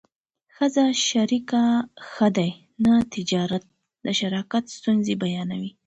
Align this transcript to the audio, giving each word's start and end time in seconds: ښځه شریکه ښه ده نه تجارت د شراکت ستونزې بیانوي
ښځه 0.55 0.85
شریکه 1.07 1.63
ښه 2.09 2.27
ده 2.35 2.47
نه 2.83 2.93
تجارت 3.13 3.63
د 4.05 4.07
شراکت 4.19 4.63
ستونزې 4.77 5.13
بیانوي 5.21 5.71